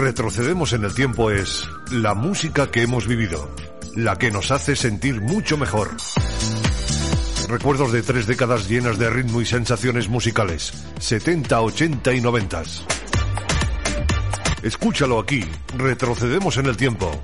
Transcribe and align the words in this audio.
Retrocedemos 0.00 0.72
en 0.72 0.84
el 0.84 0.94
tiempo 0.94 1.30
es 1.30 1.68
la 1.90 2.14
música 2.14 2.70
que 2.70 2.80
hemos 2.80 3.06
vivido, 3.06 3.54
la 3.94 4.16
que 4.16 4.30
nos 4.30 4.50
hace 4.50 4.74
sentir 4.74 5.20
mucho 5.20 5.58
mejor. 5.58 5.90
Recuerdos 7.50 7.92
de 7.92 8.00
tres 8.00 8.26
décadas 8.26 8.66
llenas 8.66 8.98
de 8.98 9.10
ritmo 9.10 9.42
y 9.42 9.44
sensaciones 9.44 10.08
musicales, 10.08 10.72
70, 10.98 11.60
80 11.60 12.14
y 12.14 12.20
90. 12.22 12.62
Escúchalo 14.62 15.18
aquí, 15.18 15.44
retrocedemos 15.76 16.56
en 16.56 16.66
el 16.66 16.78
tiempo. 16.78 17.22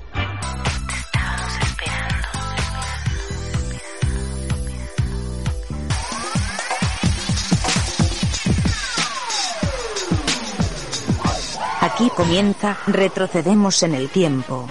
Aquí 11.97 12.11
comienza 12.11 12.77
Retrocedemos 12.85 13.81
en 13.81 13.95
el 13.95 14.09
tiempo. 14.09 14.67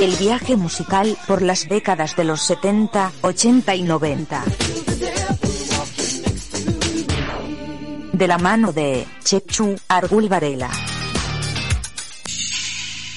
El 0.00 0.16
viaje 0.16 0.56
musical 0.56 1.16
por 1.28 1.42
las 1.42 1.68
décadas 1.68 2.16
de 2.16 2.24
los 2.24 2.42
70, 2.42 3.12
80 3.20 3.74
y 3.76 3.82
90. 3.84 4.42
De 8.14 8.26
la 8.26 8.38
mano 8.38 8.72
de 8.72 9.06
Chechu 9.22 9.76
Argul 9.86 10.28
Varela. 10.28 10.70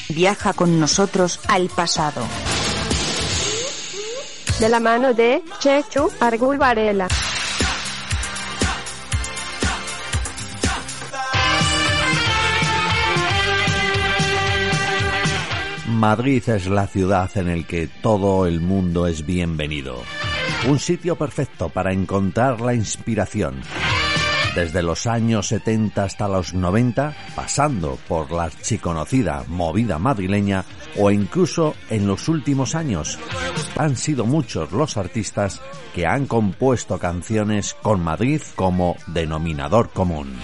Viaja 0.10 0.54
con 0.54 0.80
nosotros 0.80 1.40
al 1.48 1.70
pasado. 1.70 2.22
De 4.60 4.70
la 4.70 4.80
mano 4.80 5.16
de 5.16 5.44
Chechu 5.58 6.12
Argul 6.20 6.60
Varela. 6.60 7.08
Madrid 16.00 16.48
es 16.48 16.68
la 16.68 16.88
ciudad 16.88 17.30
en 17.36 17.50
el 17.50 17.68
que 17.68 17.88
todo 17.88 18.46
el 18.46 18.62
mundo 18.62 19.06
es 19.06 19.26
bienvenido. 19.26 19.98
Un 20.70 20.80
sitio 20.80 21.18
perfecto 21.18 21.68
para 21.68 21.92
encontrar 21.92 22.62
la 22.62 22.74
inspiración. 22.74 23.60
Desde 24.56 24.82
los 24.82 25.08
años 25.08 25.48
70 25.48 26.02
hasta 26.02 26.30
los 26.30 26.54
90, 26.54 27.14
pasando 27.36 27.98
por 28.08 28.32
la 28.32 28.46
archiconocida 28.46 29.44
movida 29.50 30.00
madrileña 30.00 30.64
o 30.98 31.12
incluso 31.12 31.76
en 31.90 32.08
los 32.08 32.30
últimos 32.30 32.76
años, 32.76 33.20
han 33.76 33.98
sido 33.98 34.26
muchos 34.26 34.72
los 34.72 34.96
artistas 34.96 35.62
que 35.94 36.08
han 36.08 36.28
compuesto 36.28 36.98
canciones 36.98 37.74
con 37.74 38.02
Madrid 38.02 38.42
como 38.56 38.96
denominador 39.08 39.90
común. 39.90 40.40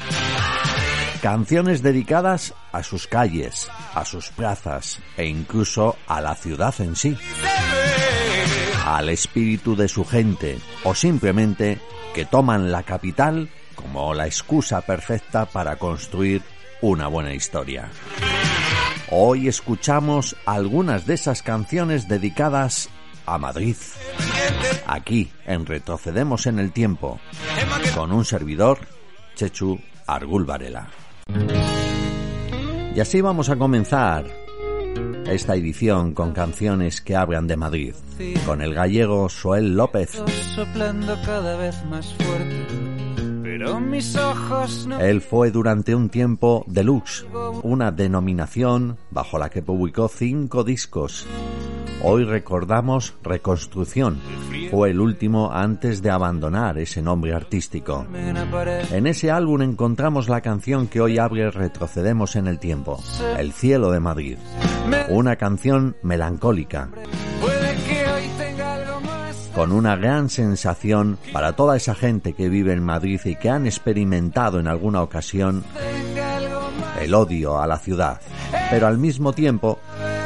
Canciones 1.26 1.82
dedicadas 1.82 2.54
a 2.72 2.84
sus 2.84 3.08
calles, 3.08 3.68
a 3.96 4.06
sus 4.06 4.30
plazas 4.30 5.00
e 5.18 5.26
incluso 5.26 5.98
a 6.06 6.22
la 6.22 6.36
ciudad 6.36 6.76
en 6.78 6.96
sí. 6.96 7.18
Al 8.86 9.10
espíritu 9.10 9.76
de 9.76 9.88
su 9.88 10.06
gente 10.06 10.60
o 10.84 10.94
simplemente 10.94 11.80
que 12.14 12.26
toman 12.26 12.72
la 12.72 12.84
capital 12.84 13.50
como 13.74 14.14
la 14.14 14.28
excusa 14.28 14.82
perfecta 14.82 15.48
para 15.48 15.78
construir 15.78 16.44
una 16.82 17.08
buena 17.08 17.34
historia. 17.34 17.90
Hoy 19.10 19.48
escuchamos 19.48 20.36
algunas 20.46 21.08
de 21.08 21.16
esas 21.16 21.42
canciones 21.42 22.08
dedicadas 22.08 22.88
a 23.26 23.40
Madrid. 23.40 23.78
Aquí, 24.86 25.32
en 25.48 25.66
Retrocedemos 25.66 26.46
en 26.46 26.60
el 26.60 26.72
Tiempo, 26.72 27.20
con 27.96 28.12
un 28.12 28.26
servidor, 28.26 28.78
Chechu 29.34 29.82
Argul 30.06 30.46
Varela. 30.46 30.88
Y 32.96 33.00
así 33.02 33.20
vamos 33.20 33.50
a 33.50 33.58
comenzar 33.58 34.26
esta 35.28 35.56
edición 35.56 36.14
con 36.14 36.32
canciones 36.32 37.02
que 37.02 37.16
hablan 37.16 37.46
de 37.46 37.58
Madrid, 37.58 37.94
con 38.46 38.62
el 38.62 38.74
gallego 38.74 39.28
Soel 39.28 39.76
López. 39.76 40.24
Él 45.02 45.22
fue 45.22 45.52
durante 45.52 45.94
un 45.94 46.10
tiempo 46.10 46.64
Deluxe, 46.68 47.26
una 47.64 47.92
denominación 47.92 48.98
bajo 49.12 49.38
la 49.38 49.50
que 49.50 49.62
publicó 49.62 50.08
cinco 50.08 50.64
discos. 50.64 51.28
Hoy 52.08 52.24
recordamos 52.24 53.16
Reconstrucción. 53.24 54.22
Fue 54.70 54.92
el 54.92 55.00
último 55.00 55.52
antes 55.52 56.04
de 56.04 56.12
abandonar 56.12 56.78
ese 56.78 57.02
nombre 57.02 57.34
artístico. 57.34 58.06
En 58.92 59.08
ese 59.08 59.32
álbum 59.32 59.64
encontramos 59.64 60.30
la 60.30 60.42
canción 60.42 60.88
que 60.88 61.02
hoy 61.02 61.18
abre 61.18 61.50
Retrocedemos 61.50 62.36
en 62.36 62.46
el 62.46 62.60
tiempo, 62.60 63.04
El 63.40 63.54
cielo 63.54 63.90
de 63.90 64.00
Madrid. 64.00 64.38
Una 65.10 65.36
canción 65.38 65.96
melancólica, 66.04 66.90
con 69.56 69.72
una 69.72 69.96
gran 69.96 70.30
sensación 70.30 71.18
para 71.34 71.54
toda 71.54 71.76
esa 71.76 71.96
gente 71.96 72.34
que 72.34 72.50
vive 72.50 72.74
en 72.74 72.84
Madrid 72.84 73.20
y 73.26 73.36
que 73.36 73.50
han 73.50 73.66
experimentado 73.66 74.60
en 74.60 74.68
alguna 74.68 75.02
ocasión 75.02 75.64
el 77.02 77.16
odio 77.16 77.60
a 77.60 77.66
la 77.66 77.80
ciudad, 77.80 78.22
pero 78.70 78.86
al 78.86 79.00
mismo 79.00 79.34
tiempo 79.34 79.80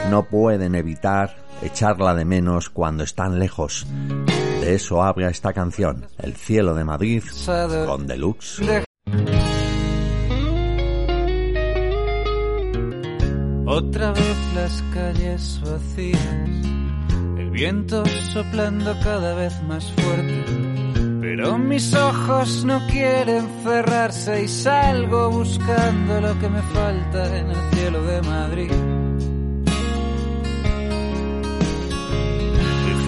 no 0.10 0.24
pueden 0.24 0.76
evitar 0.76 1.49
echarla 1.62 2.14
de 2.16 2.26
menos 2.26 2.70
cuando 2.70 3.04
están 3.04 3.40
lejos. 3.40 3.86
De 4.62 4.76
eso 4.76 5.04
habla 5.04 5.30
esta 5.30 5.54
canción, 5.54 6.08
El 6.18 6.36
cielo 6.36 6.76
de 6.76 6.84
Madrid, 6.84 7.24
con 7.86 8.08
Deluxe. 8.08 8.62
Otra 13.66 14.12
vez 14.12 14.38
las 14.56 14.84
calles 14.94 15.62
vacías, 15.64 16.66
el 17.38 17.50
viento 17.52 18.04
soplando 18.34 18.96
cada 19.04 19.36
vez 19.36 19.54
más 19.64 19.92
fuerte. 19.92 20.44
Pero 21.22 21.58
mis 21.58 21.94
ojos 21.94 22.66
no 22.66 22.86
quieren 22.88 23.48
cerrarse 23.64 24.44
y 24.44 24.48
salgo 24.48 25.30
buscando 25.30 26.20
lo 26.20 26.40
que 26.40 26.50
me 26.50 26.62
falta 26.62 27.38
en 27.38 27.52
el 27.52 27.72
cielo 27.74 28.04
de 28.04 28.22
Madrid. 28.24 28.99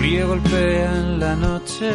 Frío 0.02 0.30
golpea 0.30 0.96
en 0.98 1.20
la 1.20 1.36
noche, 1.36 1.92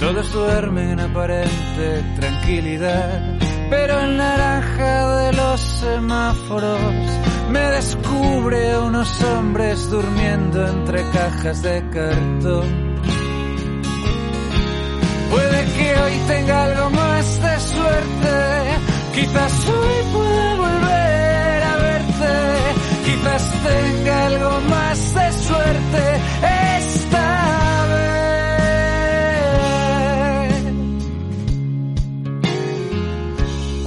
todos 0.00 0.32
duermen 0.32 0.90
en 0.90 1.00
aparente 1.00 2.02
tranquilidad. 2.18 3.38
Pero 3.70 4.00
el 4.00 4.16
naranja 4.16 5.18
de 5.18 5.32
los 5.32 5.60
semáforos 5.60 6.80
me 7.50 7.60
descubre 7.78 8.78
unos 8.80 9.22
hombres 9.22 9.88
durmiendo 9.90 10.66
entre 10.66 11.08
cajas 11.10 11.62
de 11.62 11.88
cartón. 11.90 12.68
Puede 15.30 15.64
que 15.76 15.94
hoy 16.00 16.12
tenga 16.26 16.43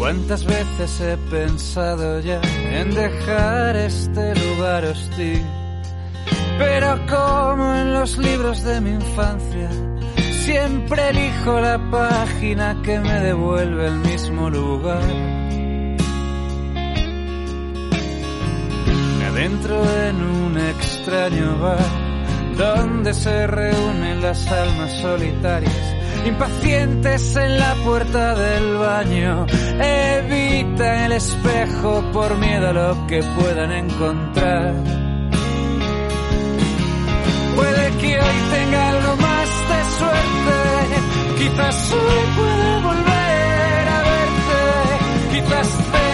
¿Cuántas 0.08 0.46
veces 0.46 1.02
he 1.02 1.18
pensado 1.30 2.22
ya 2.22 2.40
en 2.72 2.96
dejar 2.96 3.76
este 3.76 4.36
lugar 4.36 4.86
hostil? 4.86 5.44
Pero 6.58 6.98
como 7.08 7.76
en 7.76 7.94
los 7.94 8.18
libros 8.18 8.64
de 8.64 8.80
mi 8.80 8.92
infancia, 8.92 9.70
siempre 10.46 11.10
elijo 11.10 11.60
la 11.60 11.78
página 11.92 12.82
que 12.84 12.98
me 13.02 13.20
devuelve 13.20 13.88
el 13.88 13.96
mismo 13.96 14.50
lugar. 14.50 15.04
Me 19.20 19.26
adentro 19.26 19.84
en 20.06 20.24
un 20.24 20.58
extraño 20.58 21.60
bar 21.60 22.08
donde 22.58 23.14
se 23.14 23.46
reúnen 23.46 24.22
las 24.22 24.48
almas 24.48 24.94
solitarias, 25.02 25.87
impacientes 26.28 27.36
en 27.36 27.60
la 27.60 27.76
puerta 27.84 28.36
del 28.36 28.78
baño, 28.78 29.46
evita 29.80 31.06
el 31.06 31.12
espejo 31.14 32.04
por 32.12 32.38
miedo 32.38 32.70
a 32.70 32.74
lo 32.74 33.08
que 33.08 33.24
puedan 33.24 33.72
encontrar. 33.72 34.74
Puede 37.56 37.92
que 38.02 38.20
hoy 38.20 38.38
tenga 38.52 38.90
algo 38.90 39.16
más 39.18 39.50
de 39.72 39.80
suerte, 40.00 40.58
quizás 41.38 41.94
hoy 41.94 42.24
pueda 42.36 42.80
volver 42.80 43.88
a 43.96 44.00
verte, 44.12 44.60
quizás 45.32 45.68
tenga 45.92 46.07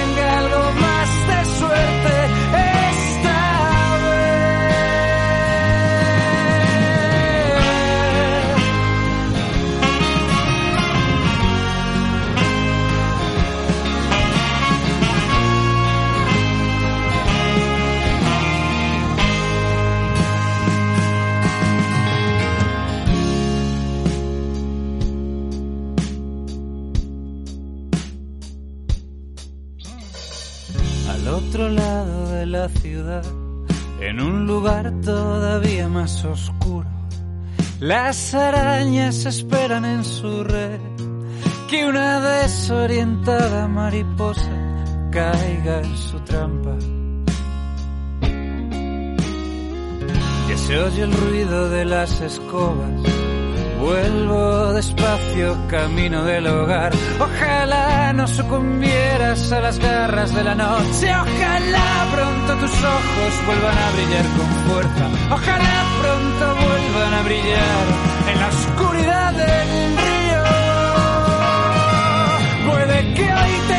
la 32.53 32.69
ciudad, 32.69 33.25
en 33.99 34.21
un 34.21 34.45
lugar 34.45 34.93
todavía 35.01 35.89
más 35.89 36.23
oscuro. 36.23 36.87
Las 37.79 38.35
arañas 38.35 39.25
esperan 39.25 39.85
en 39.85 40.05
su 40.05 40.43
red 40.43 40.79
que 41.67 41.87
una 41.87 42.19
desorientada 42.19 43.67
mariposa 43.67 44.55
caiga 45.11 45.81
en 45.81 45.97
su 45.97 46.19
trampa. 46.19 46.75
Ya 50.47 50.57
se 50.57 50.77
oye 50.77 51.01
el 51.01 51.11
ruido 51.11 51.69
de 51.69 51.85
las 51.85 52.21
escobas 52.21 53.22
Vuelvo 53.83 54.71
despacio, 54.71 55.57
camino 55.67 56.23
del 56.23 56.47
hogar. 56.47 56.93
Ojalá 57.19 58.13
no 58.13 58.25
sucumbieras 58.29 59.51
a 59.51 59.59
las 59.59 59.77
garras 59.77 60.33
de 60.33 60.41
la 60.41 60.55
noche. 60.55 61.11
Ojalá 61.13 62.07
pronto 62.13 62.55
tus 62.61 62.71
ojos 62.81 63.45
vuelvan 63.45 63.77
a 63.77 63.91
brillar 63.91 64.25
con 64.37 64.47
fuerza. 64.67 65.05
Ojalá 65.31 65.83
pronto 66.01 66.55
vuelvan 66.65 67.13
a 67.13 67.21
brillar 67.23 67.85
en 68.31 68.39
la 68.39 68.47
oscuridad 68.47 69.33
del 69.33 69.97
río. 70.07 70.43
Puede 72.71 73.13
que 73.15 73.23
hoy 73.23 73.53
tenga 73.67 73.72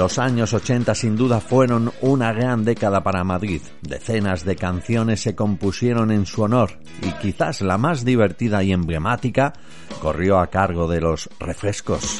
Los 0.00 0.18
años 0.18 0.54
80 0.54 0.94
sin 0.94 1.14
duda 1.14 1.40
fueron 1.40 1.92
una 2.00 2.32
gran 2.32 2.64
década 2.64 3.02
para 3.02 3.22
Madrid. 3.22 3.60
Decenas 3.82 4.46
de 4.46 4.56
canciones 4.56 5.20
se 5.20 5.34
compusieron 5.34 6.10
en 6.10 6.24
su 6.24 6.40
honor 6.40 6.70
y 7.02 7.12
quizás 7.20 7.60
la 7.60 7.76
más 7.76 8.02
divertida 8.02 8.62
y 8.62 8.72
emblemática 8.72 9.52
corrió 10.00 10.38
a 10.38 10.46
cargo 10.46 10.88
de 10.88 11.02
los 11.02 11.28
Refrescos. 11.38 12.18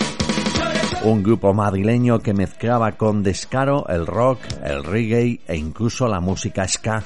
Un 1.05 1.23
grupo 1.23 1.55
madrileño 1.55 2.19
que 2.19 2.35
mezclaba 2.35 2.93
con 2.99 3.23
descaro 3.23 3.89
el 3.89 4.07
rock, 4.07 4.41
el 4.63 4.85
reggae 4.85 5.41
e 5.49 5.57
incluso 5.57 6.07
la 6.07 6.21
música 6.21 6.69
ska. 6.69 7.03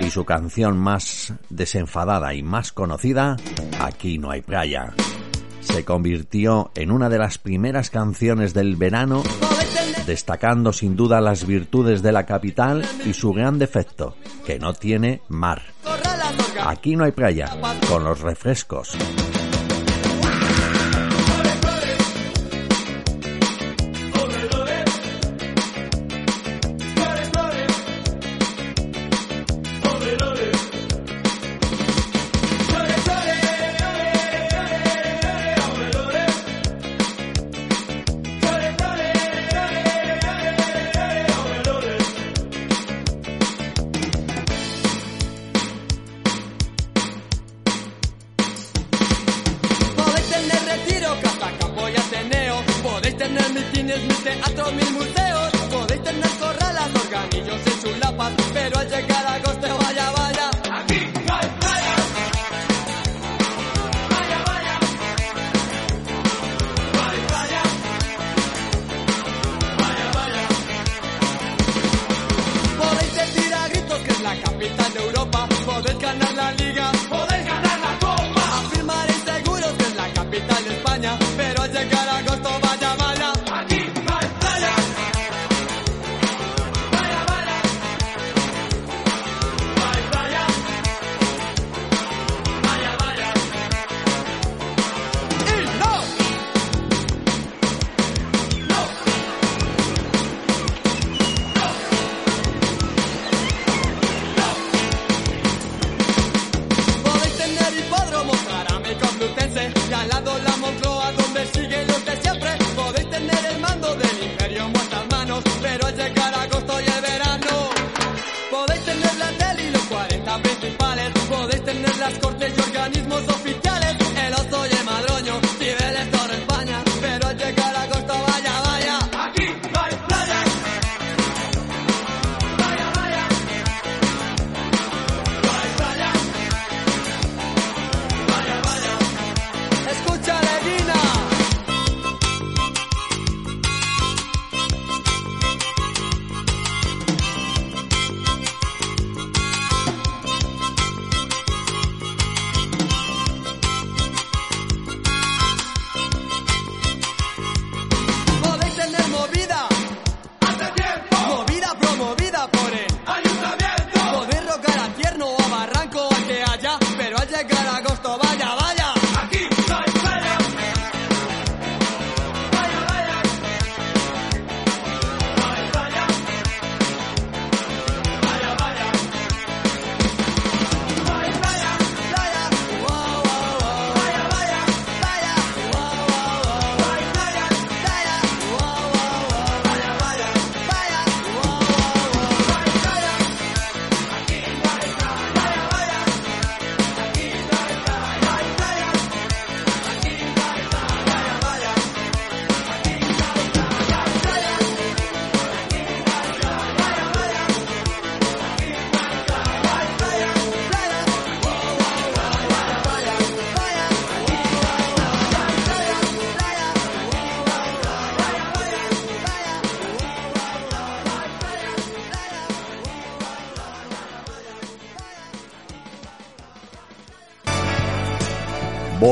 Y 0.00 0.10
su 0.10 0.24
canción 0.24 0.76
más 0.76 1.32
desenfadada 1.48 2.34
y 2.34 2.42
más 2.42 2.72
conocida, 2.72 3.36
Aquí 3.78 4.18
no 4.18 4.32
hay 4.32 4.42
playa 4.42 4.92
se 5.72 5.84
convirtió 5.84 6.70
en 6.74 6.90
una 6.90 7.08
de 7.08 7.18
las 7.18 7.38
primeras 7.38 7.90
canciones 7.90 8.54
del 8.54 8.76
verano, 8.76 9.22
destacando 10.06 10.72
sin 10.72 10.96
duda 10.96 11.20
las 11.20 11.46
virtudes 11.46 12.02
de 12.02 12.12
la 12.12 12.26
capital 12.26 12.84
y 13.04 13.12
su 13.12 13.32
gran 13.32 13.58
defecto, 13.58 14.16
que 14.46 14.58
no 14.58 14.74
tiene 14.74 15.22
mar. 15.28 15.62
Aquí 16.64 16.96
no 16.96 17.04
hay 17.04 17.12
playa, 17.12 17.56
con 17.88 18.04
los 18.04 18.20
refrescos. 18.20 18.96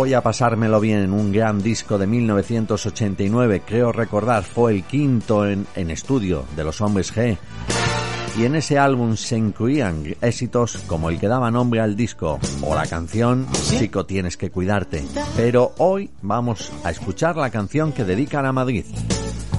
Voy 0.06 0.14
a 0.14 0.20
pasármelo 0.20 0.78
bien, 0.78 1.12
un 1.12 1.32
gran 1.32 1.60
disco 1.60 1.98
de 1.98 2.06
1989, 2.06 3.62
creo 3.66 3.90
recordar, 3.90 4.44
fue 4.44 4.70
el 4.72 4.84
quinto 4.84 5.44
en, 5.44 5.66
en 5.74 5.90
estudio 5.90 6.44
de 6.54 6.62
los 6.62 6.80
hombres 6.80 7.12
G. 7.12 7.36
Y 8.38 8.44
en 8.44 8.54
ese 8.54 8.78
álbum 8.78 9.16
se 9.16 9.36
incluían 9.36 10.14
éxitos 10.20 10.84
como 10.86 11.10
el 11.10 11.18
que 11.18 11.26
daba 11.26 11.50
nombre 11.50 11.80
al 11.80 11.96
disco 11.96 12.38
o 12.62 12.74
la 12.76 12.86
canción 12.86 13.48
Chico 13.52 14.06
tienes 14.06 14.36
que 14.36 14.52
cuidarte. 14.52 15.04
Pero 15.34 15.72
hoy 15.78 16.08
vamos 16.22 16.70
a 16.84 16.92
escuchar 16.92 17.36
la 17.36 17.50
canción 17.50 17.90
que 17.92 18.04
dedican 18.04 18.46
a 18.46 18.52
Madrid 18.52 18.84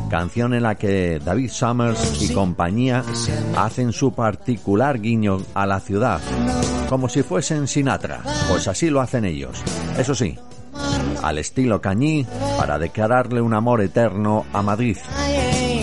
canción 0.07 0.53
en 0.53 0.63
la 0.63 0.75
que 0.75 1.19
David 1.19 1.49
Summers 1.49 2.21
y 2.21 2.33
compañía 2.33 3.03
hacen 3.57 3.91
su 3.91 4.13
particular 4.13 5.01
guiño 5.01 5.39
a 5.53 5.65
la 5.65 5.79
ciudad, 5.79 6.21
como 6.89 7.09
si 7.09 7.23
fuesen 7.23 7.67
Sinatra, 7.67 8.21
pues 8.49 8.67
así 8.67 8.89
lo 8.89 9.01
hacen 9.01 9.25
ellos. 9.25 9.61
Eso 9.97 10.15
sí, 10.15 10.37
al 11.21 11.37
estilo 11.37 11.81
Cañí, 11.81 12.25
para 12.57 12.79
declararle 12.79 13.41
un 13.41 13.53
amor 13.53 13.81
eterno 13.81 14.45
a 14.53 14.61
Madrid. 14.61 14.97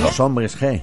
Los 0.00 0.20
hombres 0.20 0.58
G, 0.60 0.82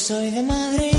soy 0.00 0.30
de 0.30 0.42
Madrid. 0.42 0.89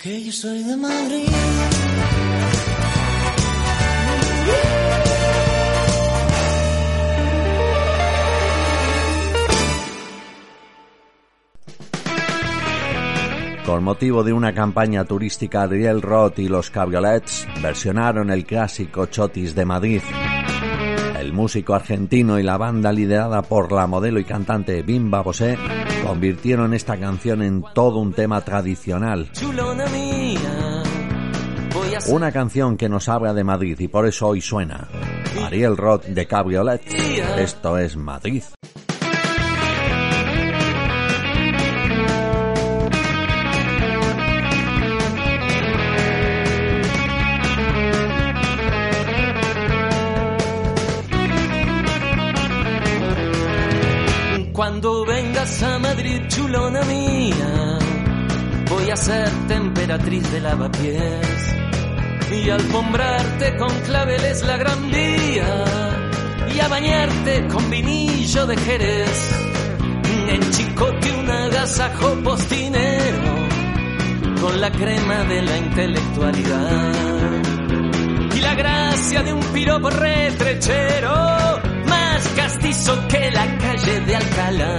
Soy 0.00 0.62
de 0.62 0.76
Madrid. 0.76 1.26
Con 13.66 13.82
motivo 13.82 14.22
de 14.22 14.32
una 14.32 14.54
campaña 14.54 15.04
turística, 15.04 15.62
Ariel 15.62 16.00
Roth 16.00 16.38
y 16.38 16.48
los 16.48 16.70
Cabriolets 16.70 17.48
versionaron 17.60 18.30
el 18.30 18.46
clásico 18.46 19.06
Chotis 19.06 19.56
de 19.56 19.64
Madrid. 19.64 20.02
El 21.18 21.32
músico 21.32 21.74
argentino 21.74 22.38
y 22.38 22.44
la 22.44 22.56
banda 22.56 22.92
liderada 22.92 23.42
por 23.42 23.72
la 23.72 23.88
modelo 23.88 24.20
y 24.20 24.24
cantante 24.24 24.82
Bimba 24.82 25.22
Bosé 25.22 25.58
convirtieron 26.04 26.74
esta 26.74 26.98
canción 26.98 27.42
en 27.42 27.64
todo 27.74 27.98
un 27.98 28.12
tema 28.12 28.40
tradicional. 28.42 29.30
Una 32.08 32.32
canción 32.32 32.76
que 32.76 32.88
nos 32.88 33.08
habla 33.08 33.34
de 33.34 33.44
Madrid 33.44 33.78
y 33.80 33.88
por 33.88 34.06
eso 34.06 34.28
hoy 34.28 34.40
suena. 34.40 34.88
Ariel 35.44 35.76
Roth 35.76 36.04
de 36.04 36.26
Cabriolet. 36.26 36.82
Esto 37.38 37.78
es 37.78 37.96
Madrid. 37.96 38.42
Cuando 54.58 55.06
vengas 55.06 55.62
a 55.62 55.78
Madrid, 55.78 56.20
chulona 56.26 56.82
mía, 56.82 57.78
voy 58.68 58.90
a 58.90 58.96
ser 58.96 59.30
temperatriz 59.46 60.32
de 60.32 60.40
lavapiés 60.40 61.54
y 62.32 62.50
alfombrarte 62.50 63.56
con 63.56 63.70
claveles 63.82 64.42
la 64.42 64.56
gran 64.56 64.90
vía 64.90 65.64
y 66.52 66.58
a 66.58 66.66
bañarte 66.66 67.46
con 67.46 67.70
vinillo 67.70 68.46
de 68.48 68.56
Jerez. 68.56 69.30
En 70.28 70.50
chicote 70.50 71.12
un 71.12 71.30
agasajo 71.30 72.16
postinero 72.24 73.48
con 74.40 74.60
la 74.60 74.72
crema 74.72 75.22
de 75.22 75.42
la 75.42 75.56
intelectualidad 75.56 77.42
y 78.34 78.40
la 78.40 78.54
gracia 78.56 79.22
de 79.22 79.32
un 79.34 79.44
piropo 79.52 79.88
retrechero 79.88 81.67
más 82.18 82.28
castizo 82.30 83.08
que 83.08 83.30
la 83.30 83.58
calle 83.58 84.00
de 84.00 84.16
Alcalá. 84.16 84.78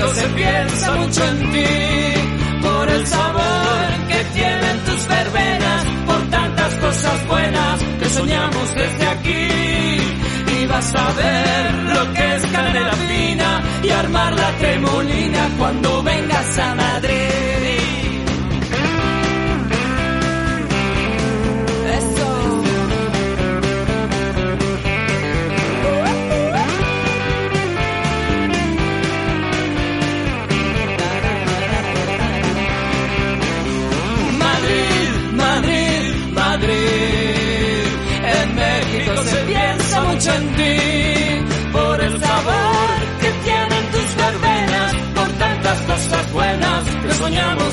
México 0.00 0.14
se 0.14 0.26
piensa 0.28 0.92
mucho 0.92 1.24
en 1.24 1.52
ti, 1.52 2.62
por 2.62 2.88
el 2.88 3.06
sabor 3.06 4.08
que 4.08 4.24
tienen 4.34 4.78
tus 4.86 5.06
verbenas, 5.06 5.84
por 6.06 6.30
tantas 6.30 6.74
cosas 6.74 7.26
buenas 7.26 7.80
que 7.98 8.08
soñamos 8.08 8.74
desde 8.74 9.06
aquí. 9.06 10.62
Y 10.62 10.66
vas 10.66 10.94
a 10.94 11.12
ver 11.12 11.74
lo 11.94 12.14
que 12.14 12.34
es 12.36 12.46
canela 12.46 12.92
fina 12.92 13.62
y 13.82 13.90
armar 13.90 14.32
la 14.34 14.50
tremolina 14.58 15.48
cuando 15.58 16.02
vengas 16.02 16.58
a 16.58 16.74
Madrid. 16.74 17.49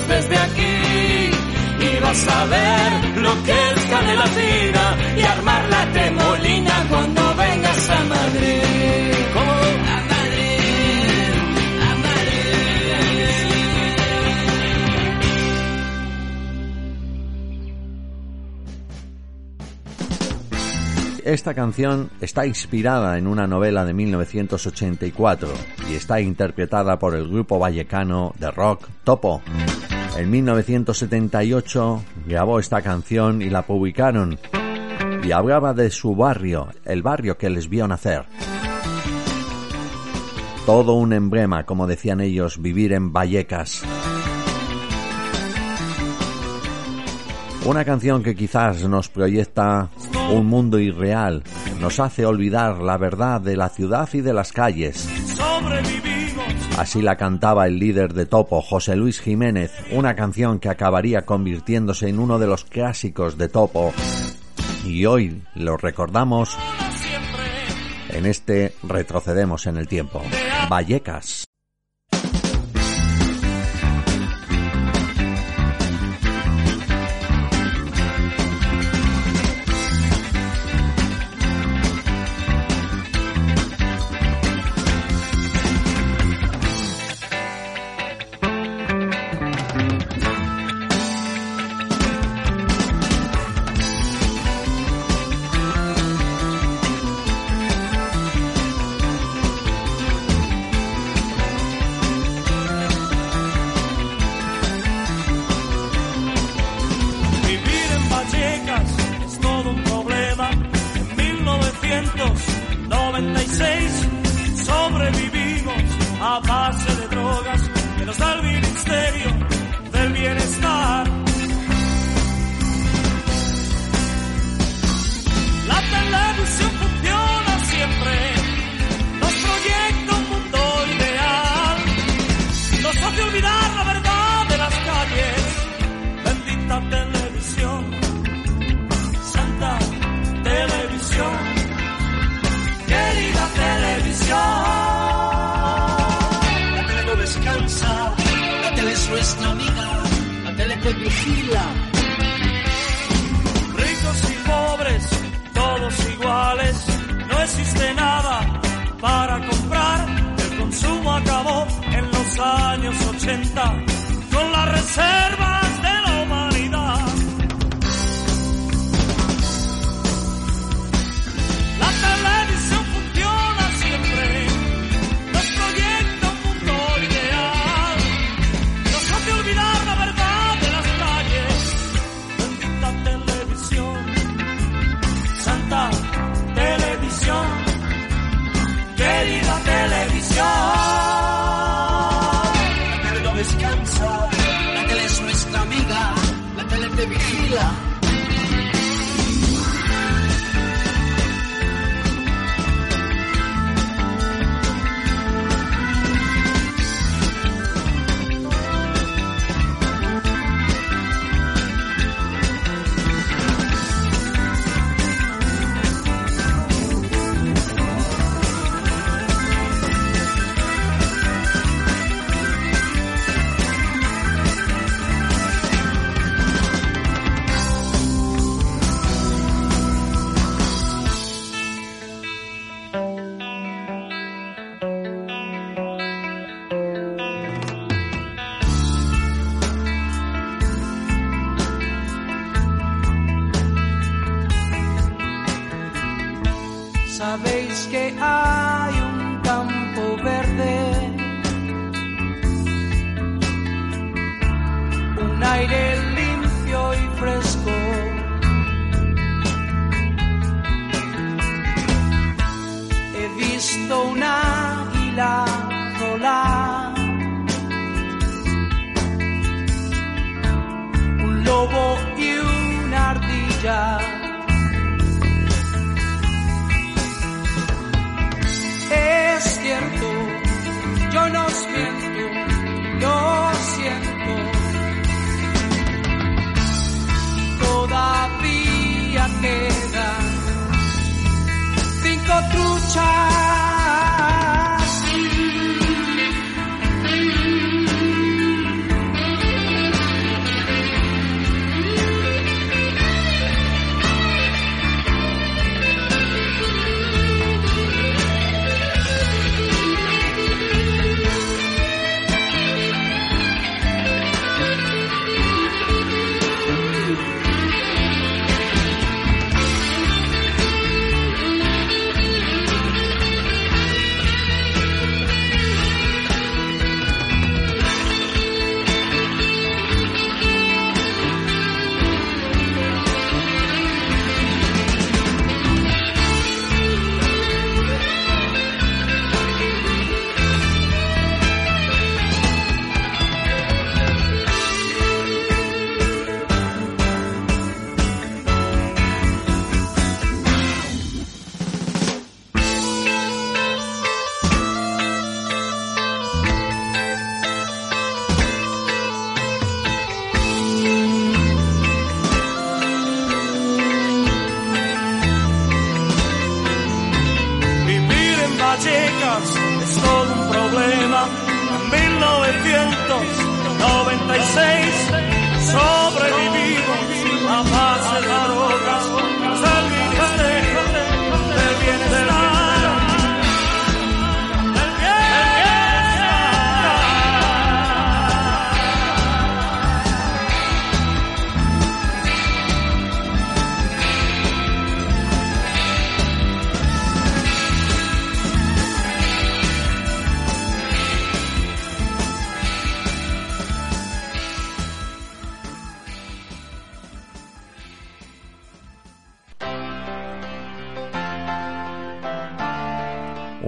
Desde 0.07 0.37
aquí. 0.37 1.31
Y 1.79 1.99
vas 2.01 2.27
a 2.27 2.45
ver 2.45 3.17
lo 3.17 3.43
que 3.43 3.51
es 3.51 3.85
canela 3.89 4.27
fina 4.27 4.97
y 5.17 5.21
armar 5.21 5.69
la 5.69 5.91
tremolina 5.91 6.85
cuando 6.89 7.35
vengas 7.35 7.89
a 7.89 8.03
Madrid. 8.03 9.16
Esta 21.27 21.53
canción 21.53 22.09
está 22.21 22.47
inspirada 22.47 23.17
en 23.17 23.27
una 23.27 23.47
novela 23.47 23.83
de 23.83 23.93
1984 23.93 25.49
y 25.91 25.95
está 25.95 26.21
interpretada 26.21 26.97
por 26.99 27.15
el 27.15 27.27
grupo 27.27 27.59
vallecano 27.59 28.33
de 28.39 28.49
rock 28.49 28.87
Topo. 29.03 29.41
En 30.15 30.29
1978 30.31 32.01
grabó 32.27 32.59
esta 32.59 32.81
canción 32.81 33.41
y 33.41 33.49
la 33.49 33.63
publicaron 33.63 34.39
y 35.21 35.31
hablaba 35.33 35.73
de 35.73 35.89
su 35.89 36.15
barrio, 36.15 36.69
el 36.85 37.03
barrio 37.03 37.37
que 37.37 37.49
les 37.49 37.67
vio 37.67 37.89
nacer. 37.89 38.23
Todo 40.65 40.93
un 40.93 41.11
emblema, 41.11 41.65
como 41.65 41.87
decían 41.87 42.21
ellos, 42.21 42.61
vivir 42.61 42.93
en 42.93 43.11
Vallecas. 43.11 43.83
Una 47.67 47.83
canción 47.83 48.23
que 48.23 48.33
quizás 48.33 48.87
nos 48.87 49.09
proyecta 49.09 49.89
un 50.31 50.45
mundo 50.45 50.79
irreal, 50.79 51.43
nos 51.81 51.99
hace 51.99 52.25
olvidar 52.25 52.77
la 52.81 52.95
verdad 52.95 53.41
de 53.41 53.57
la 53.57 53.67
ciudad 53.67 54.07
y 54.13 54.21
de 54.21 54.33
las 54.33 54.53
calles. 54.53 55.05
Así 56.77 57.01
la 57.01 57.17
cantaba 57.17 57.67
el 57.67 57.77
líder 57.77 58.13
de 58.13 58.25
Topo, 58.25 58.61
José 58.61 58.95
Luis 58.95 59.19
Jiménez, 59.19 59.73
una 59.91 60.15
canción 60.15 60.59
que 60.59 60.69
acabaría 60.69 61.23
convirtiéndose 61.23 62.07
en 62.07 62.19
uno 62.19 62.39
de 62.39 62.47
los 62.47 62.63
clásicos 62.63 63.37
de 63.37 63.49
Topo. 63.49 63.91
Y 64.85 65.05
hoy 65.05 65.43
lo 65.53 65.75
recordamos 65.75 66.57
en 68.11 68.25
este 68.27 68.75
Retrocedemos 68.81 69.65
en 69.67 69.75
el 69.75 69.89
tiempo. 69.89 70.21
Vallecas. 70.69 71.46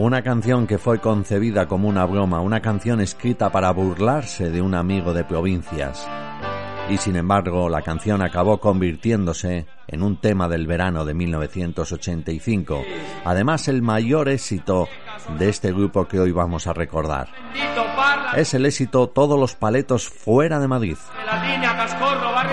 Una 0.10 0.24
canción 0.24 0.66
que 0.66 0.80
fue 0.80 0.98
concebida 0.98 1.68
como 1.68 1.88
una 1.88 2.04
broma, 2.04 2.42
una 2.42 2.62
canción 2.64 3.00
escrita 3.00 3.52
para 3.52 3.70
burlarse 3.70 4.50
de 4.50 4.60
un 4.60 4.74
amigo 4.74 5.14
de 5.14 5.24
provincias. 5.24 6.10
Y 6.90 6.98
sin 6.98 7.16
embargo, 7.16 7.70
la 7.70 7.84
canción 7.84 8.24
acabó 8.24 8.60
convirtiéndose 8.60 9.68
en 9.86 10.02
un 10.02 10.20
tema 10.20 10.50
del 10.50 10.66
verano 10.66 11.06
de 11.06 11.14
1985. 11.14 12.82
Además, 13.24 13.68
el 13.68 13.84
mayor 13.84 14.30
éxito 14.30 14.88
de 15.38 15.50
este 15.50 15.72
grupo 15.72 16.08
que 16.08 16.20
hoy 16.20 16.32
vamos 16.32 16.66
a 16.66 16.74
recordar. 16.74 17.28
Es 18.36 18.56
el 18.56 18.66
éxito 18.66 19.10
Todos 19.10 19.40
los 19.40 19.54
paletos 19.54 20.10
fuera 20.10 20.60
de 20.60 20.68
Madrid. 20.68 20.98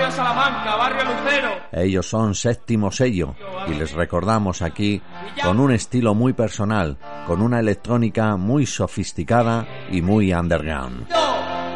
Barrio 0.07 0.11
Salamanca, 0.11 0.77
barrio 0.77 1.05
Lucero. 1.05 1.51
Ellos 1.73 2.09
son 2.09 2.35
séptimo 2.35 2.91
sello 2.91 3.35
y 3.67 3.75
les 3.75 3.93
recordamos 3.93 4.63
aquí 4.63 5.03
con 5.43 5.59
un 5.59 5.73
estilo 5.73 6.15
muy 6.15 6.33
personal, 6.33 6.97
con 7.27 7.43
una 7.43 7.61
electrónica 7.61 8.37
muy 8.37 8.67
sofisticada 8.67 9.67
y 9.91 10.03
muy 10.03 10.33
underground. 10.33 11.09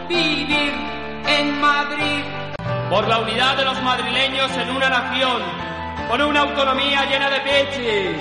Vivir 0.08 0.72
en 1.26 1.60
Madrid. 1.60 2.24
Por 2.88 3.06
la 3.06 3.20
unidad 3.20 3.56
de 3.56 3.64
los 3.64 3.82
madrileños 3.82 4.50
en 4.56 4.70
una 4.76 4.88
nación, 4.88 5.42
con 6.08 6.22
una 6.22 6.40
autonomía 6.40 7.04
llena 7.06 7.30
de 7.30 7.40
peches. 7.40 8.16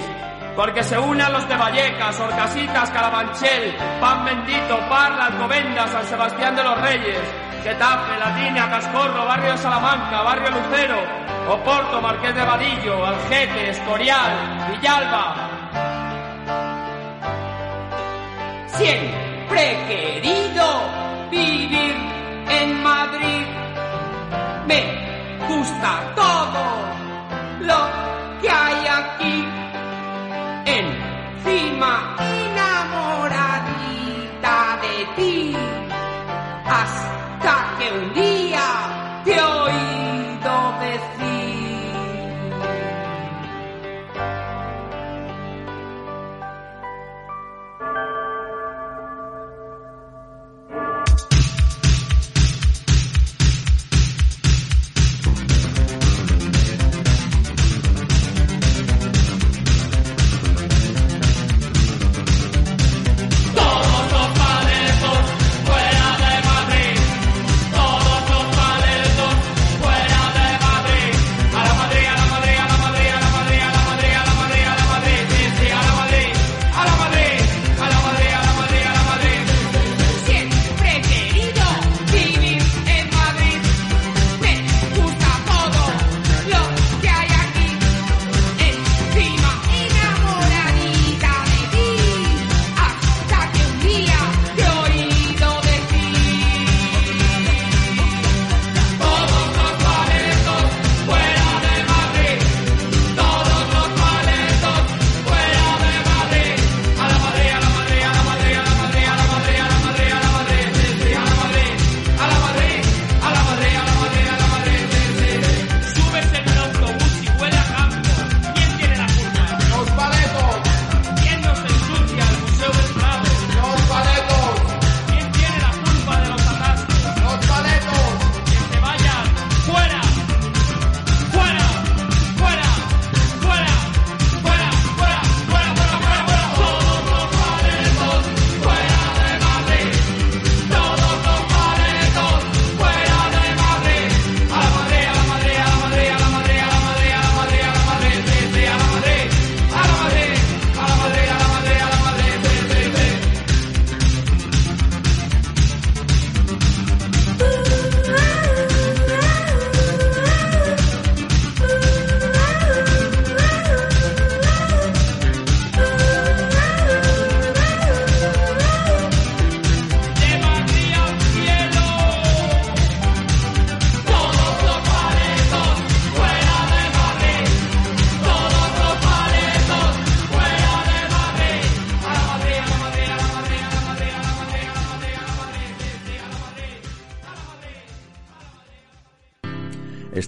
Porque 0.56 0.84
se 0.84 0.98
unan 0.98 1.32
los 1.32 1.48
de 1.48 1.56
Vallecas, 1.56 2.20
Orcasitas, 2.20 2.90
Carabanchel, 2.92 3.76
Pan 4.02 4.26
Bendito, 4.26 4.78
Parla, 4.90 5.28
Alcobendas, 5.28 5.90
San 5.90 6.06
Sebastián 6.06 6.56
de 6.56 6.64
los 6.64 6.82
Reyes, 6.82 7.49
Getafe, 7.64 8.18
Latina, 8.18 8.70
Cascorro, 8.70 9.26
Barrio 9.26 9.58
Salamanca, 9.58 10.22
Barrio 10.22 10.50
Lucero, 10.52 10.98
Oporto, 11.50 12.02
Marqués 12.02 12.34
de 12.34 12.46
Vadillo, 12.46 13.06
Algete, 13.06 13.70
Escorial, 13.72 14.72
Villalba. 14.72 15.36
Siempre 18.68 19.72
he 19.72 19.88
querido 19.88 20.66
vivir 21.30 21.96
en 22.50 22.84
Madrid. 22.84 23.46
Me 24.66 25.48
gusta 25.48 26.14
todo 26.16 26.64
lo 27.62 28.42
que 28.42 28.50
hay 28.50 28.88
aquí. 28.88 29.48
Encima 30.66 32.16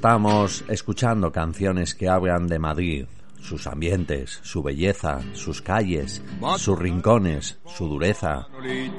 Estamos 0.02 0.66
escuchando 0.68 1.32
canciones 1.32 1.94
que 1.94 2.10
hablan 2.10 2.48
de 2.48 2.58
Madrid, 2.58 3.06
sus 3.40 3.68
ambientes, 3.68 4.40
su 4.42 4.64
belleza, 4.64 5.20
sus 5.34 5.62
calles, 5.62 6.24
sus 6.58 6.80
rincones, 6.80 7.60
su 7.68 7.88
dureza, 7.88 8.48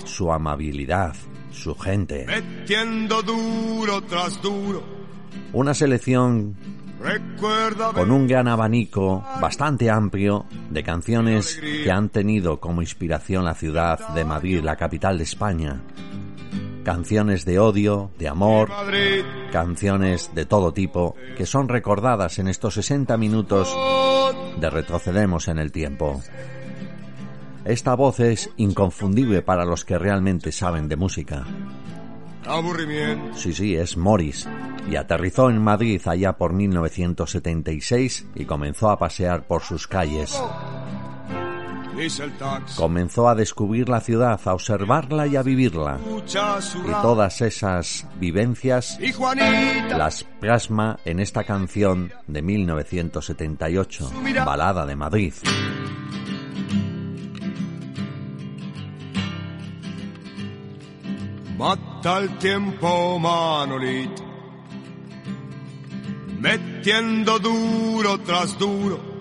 su 0.04 0.32
amabilidad, 0.32 1.12
su 1.50 1.74
gente. 1.74 2.24
Metiendo 2.24 3.20
duro 3.20 4.00
tras 4.02 4.40
duro. 4.40 4.80
Una 5.52 5.74
selección 5.74 6.56
con 7.94 8.12
un 8.12 8.28
gran 8.28 8.46
abanico 8.46 9.24
bastante 9.40 9.90
amplio 9.90 10.46
de 10.70 10.84
canciones 10.84 11.60
que 11.60 11.90
han 11.90 12.10
tenido 12.10 12.60
como 12.60 12.80
inspiración 12.80 13.44
la 13.44 13.54
ciudad 13.54 14.14
de 14.14 14.24
Madrid, 14.24 14.60
la 14.62 14.76
capital 14.76 15.18
de 15.18 15.24
España. 15.24 15.82
Canciones 16.84 17.44
de 17.44 17.58
odio, 17.58 18.10
de 18.18 18.28
amor, 18.28 18.70
canciones 19.52 20.34
de 20.34 20.46
todo 20.46 20.72
tipo 20.72 21.14
que 21.36 21.46
son 21.46 21.68
recordadas 21.68 22.38
en 22.38 22.48
estos 22.48 22.74
60 22.74 23.16
minutos 23.16 23.76
de 24.60 24.70
retrocedemos 24.70 25.48
en 25.48 25.58
el 25.58 25.70
tiempo. 25.70 26.20
Esta 27.64 27.94
voz 27.94 28.18
es 28.18 28.50
inconfundible 28.56 29.42
para 29.42 29.64
los 29.64 29.84
que 29.84 29.96
realmente 29.96 30.50
saben 30.50 30.88
de 30.88 30.96
música. 30.96 31.46
Aburrimiento. 32.44 33.36
Sí, 33.36 33.52
sí, 33.52 33.76
es 33.76 33.96
Morris. 33.96 34.48
Y 34.90 34.96
aterrizó 34.96 35.48
en 35.48 35.62
Madrid 35.62 36.02
allá 36.06 36.32
por 36.32 36.52
1976 36.52 38.26
y 38.34 38.44
comenzó 38.44 38.90
a 38.90 38.98
pasear 38.98 39.46
por 39.46 39.62
sus 39.62 39.86
calles. 39.86 40.36
Comenzó 42.76 43.28
a 43.28 43.34
descubrir 43.34 43.88
la 43.88 44.00
ciudad, 44.00 44.40
a 44.44 44.54
observarla 44.54 45.26
y 45.26 45.36
a 45.36 45.42
vivirla. 45.42 45.98
Y 45.98 46.92
todas 47.02 47.40
esas 47.40 48.06
vivencias 48.18 48.98
las 49.88 50.24
plasma 50.40 50.98
en 51.04 51.20
esta 51.20 51.44
canción 51.44 52.12
de 52.26 52.42
1978, 52.42 54.10
Balada 54.44 54.86
de 54.86 54.96
Madrid. 54.96 55.34
Mata 61.56 62.18
el 62.18 62.38
tiempo, 62.38 63.20
Manolito, 63.20 64.24
metiendo 66.40 67.38
duro 67.38 68.18
tras 68.18 68.58
duro. 68.58 69.11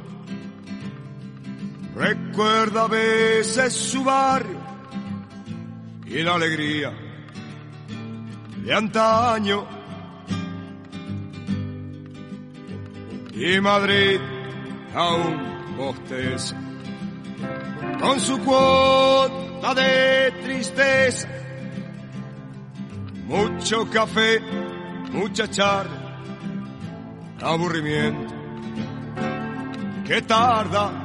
Recuerda 1.96 2.84
a 2.84 2.88
veces 2.88 3.74
su 3.74 4.04
barrio 4.04 4.60
y 6.06 6.24
la 6.24 6.36
alegría 6.36 6.94
de 8.58 8.74
antaño. 8.74 9.68
Y 13.34 13.60
Madrid 13.60 14.20
aún 14.94 15.76
bosteza 15.78 16.56
con 18.00 18.20
su 18.20 18.40
cuota 18.40 19.74
de 19.74 20.32
tristeza 20.44 21.28
mucho 23.32 23.90
café, 23.90 24.42
mucha 25.12 25.50
charla, 25.50 26.20
aburrimiento 27.42 28.34
que 30.06 30.22
tarda. 30.24 31.01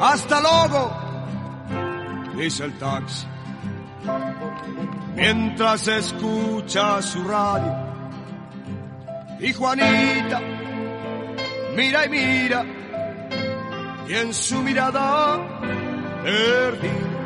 Hasta 0.00 0.40
luego, 0.40 0.92
dice 2.36 2.64
el 2.64 2.78
taxi, 2.78 3.26
mientras 5.14 5.88
escucha 5.88 7.00
su 7.00 7.24
radio. 7.24 7.86
Y 9.40 9.52
Juanita 9.52 10.40
mira 11.76 12.06
y 12.06 12.08
mira, 12.08 12.64
y 14.08 14.14
en 14.14 14.32
su 14.32 14.62
mirada 14.62 15.38
perdida 16.22 17.16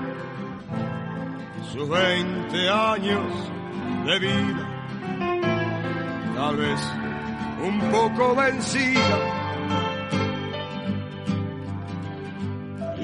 sus 1.73 1.89
20 1.89 2.69
años 2.69 3.51
de 4.07 4.19
vida, 4.19 4.69
tal 6.35 6.57
vez 6.57 6.81
un 7.63 7.79
poco 7.93 8.35
vencida, 8.35 9.40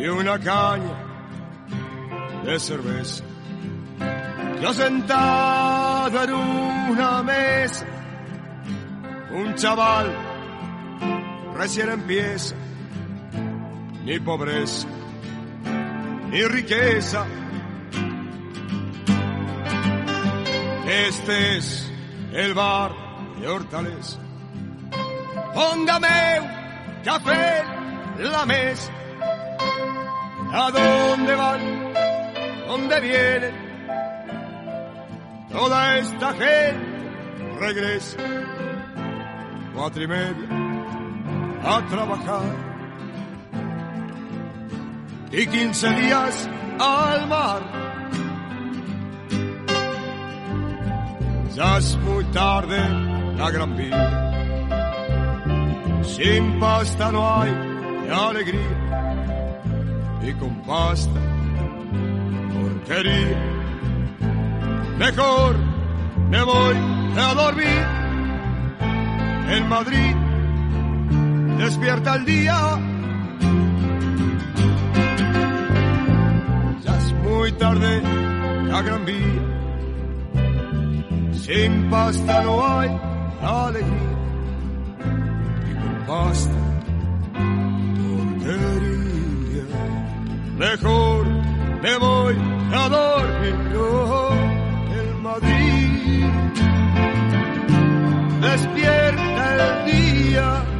una 0.09 0.39
caña 0.39 0.95
de 2.45 2.59
cerveza. 2.59 3.25
Yo 4.63 4.73
sentado 4.73 6.23
en 6.23 6.33
una 6.33 7.23
mesa, 7.23 7.87
un 9.33 9.55
chaval 9.55 10.13
recién 11.55 11.91
empieza, 11.91 12.55
ni 14.05 14.19
pobreza, 14.21 14.89
ni 16.31 16.43
riqueza 16.43 17.27
Este 20.87 21.57
es 21.57 21.93
el 22.33 22.55
bar 22.55 22.93
de 23.41 23.49
Hortaleza. 23.49 24.21
Póngame 25.53 26.41
un 26.41 27.03
café 27.03 27.61
en 28.19 28.31
la 28.31 28.47
mesa. 28.47 28.93
¿A 30.59 30.71
dónde 30.71 31.35
van? 31.35 31.61
¿Dónde 32.67 33.01
vienen? 33.01 33.55
Toda 35.53 35.99
esta 35.99 36.33
gente 36.33 36.81
regresa. 37.61 38.17
Cuatro 39.75 40.03
y 40.03 40.07
media 40.07 40.49
a 41.63 41.87
trabajar. 41.91 42.57
Y 45.31 45.47
quince 45.47 45.91
días 45.91 46.49
al 46.79 47.27
mar 47.29 47.61
Ya 51.55 51.79
es 51.79 51.97
muy 51.99 52.25
tarde, 52.27 52.79
la 53.37 53.51
gran 53.51 53.77
vida. 53.77 54.33
Sin 56.03 56.59
pasta 56.61 57.13
no 57.13 57.41
hay 57.41 57.51
alegría. 58.11 58.86
Y 60.27 60.35
con 60.35 60.55
pasta, 60.63 61.21
porquería. 62.53 63.39
Mejor 64.99 65.57
me 66.31 66.43
voy 66.43 66.77
a 67.17 67.35
dormir. 67.35 67.85
En 69.49 69.69
Madrid 69.69 70.15
despierta 71.59 72.17
el 72.17 72.25
día. 72.25 72.59
Ya 76.85 76.99
es 76.99 77.13
muy 77.25 77.53
tarde, 77.53 78.03
la 78.69 78.83
gran 78.83 79.05
vía 79.05 79.57
sin 81.47 81.89
pasta 81.91 82.43
no 82.43 82.67
hay 82.67 82.91
alegría. 83.41 83.87
Y 85.71 85.75
con 85.75 86.07
pasta, 86.07 86.66
Mejor 90.57 91.27
me 91.83 91.99
voy 91.99 92.35
a 92.73 92.89
dormir 92.89 93.57
yo 93.75 94.31
en 94.91 95.23
Madrid. 95.23 96.25
Despierta 98.41 99.45
el 99.55 99.93
día. 99.93 100.76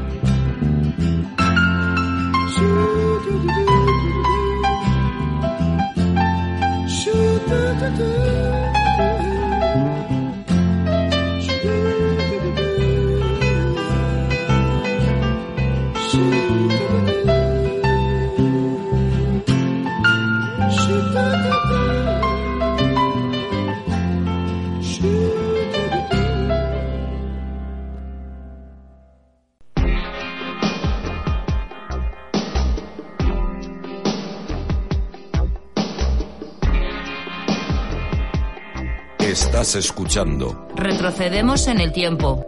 Estás 39.67 39.85
escuchando 39.85 40.69
Retrocedemos 40.77 41.67
en 41.67 41.81
el 41.81 41.93
tiempo. 41.93 42.47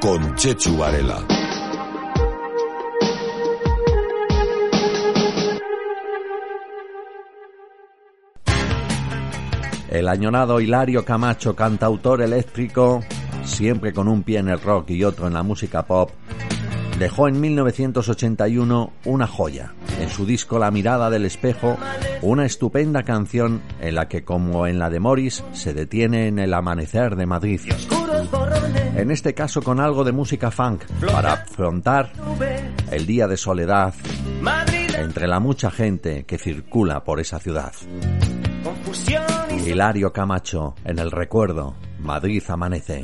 con 0.00 0.34
Chechu 0.34 0.76
Varela. 0.76 1.24
El 9.88 10.08
añonado 10.08 10.60
Hilario 10.60 11.04
Camacho, 11.04 11.54
cantautor 11.54 12.20
eléctrico, 12.20 13.04
siempre 13.44 13.92
con 13.92 14.08
un 14.08 14.24
pie 14.24 14.40
en 14.40 14.48
el 14.48 14.60
rock 14.60 14.90
y 14.90 15.04
otro 15.04 15.28
en 15.28 15.34
la 15.34 15.44
música 15.44 15.86
pop, 15.86 16.10
dejó 16.98 17.28
en 17.28 17.40
1981 17.40 18.92
una 19.04 19.28
joya. 19.28 19.72
En 20.00 20.10
su 20.10 20.26
disco 20.26 20.58
La 20.58 20.70
mirada 20.70 21.10
del 21.10 21.24
espejo, 21.24 21.76
una 22.22 22.44
estupenda 22.44 23.02
canción 23.02 23.62
en 23.80 23.94
la 23.94 24.08
que, 24.08 24.24
como 24.24 24.66
en 24.66 24.78
la 24.78 24.90
de 24.90 25.00
Morris, 25.00 25.44
se 25.52 25.72
detiene 25.72 26.28
en 26.28 26.38
el 26.38 26.54
amanecer 26.54 27.16
de 27.16 27.26
Madrid. 27.26 27.60
En 28.96 29.10
este 29.10 29.34
caso 29.34 29.62
con 29.62 29.80
algo 29.80 30.04
de 30.04 30.12
música 30.12 30.50
funk 30.50 30.84
para 31.12 31.32
afrontar 31.32 32.12
el 32.90 33.06
día 33.06 33.26
de 33.26 33.36
soledad 33.36 33.94
entre 34.96 35.26
la 35.26 35.40
mucha 35.40 35.70
gente 35.70 36.24
que 36.24 36.38
circula 36.38 37.04
por 37.04 37.20
esa 37.20 37.38
ciudad. 37.38 37.72
Hilario 39.66 40.12
Camacho, 40.12 40.74
en 40.84 40.98
el 40.98 41.10
recuerdo, 41.10 41.74
Madrid 41.98 42.42
amanece. 42.48 43.02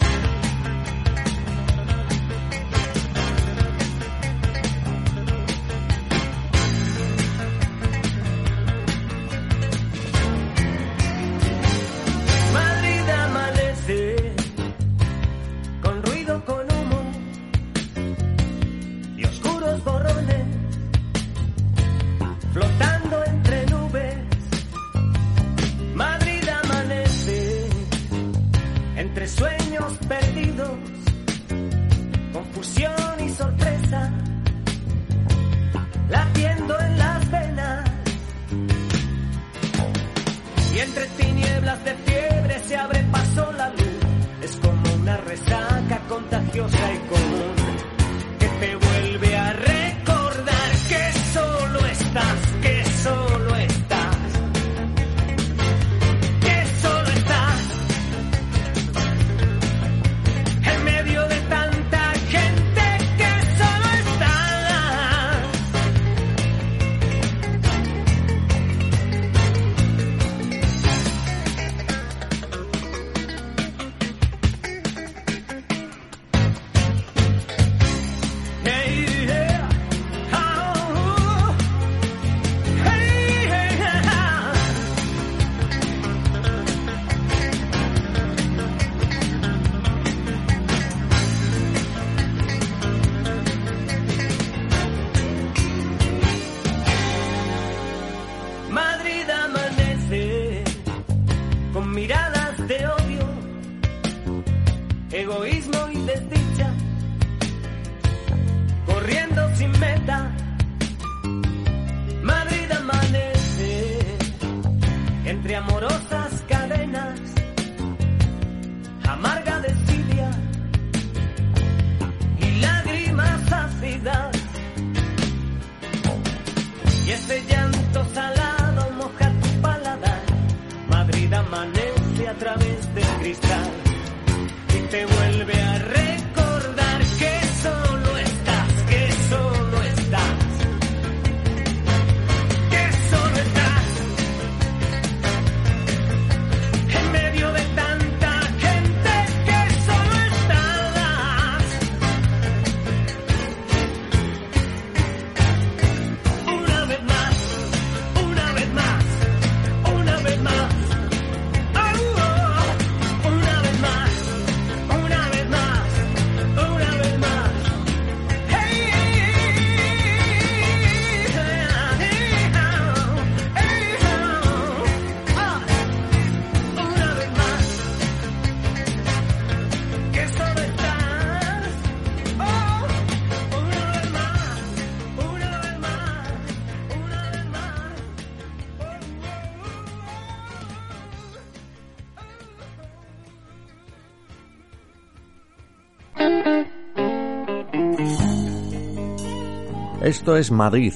Esto 200.13 200.37
es 200.37 200.51
Madrid. 200.51 200.93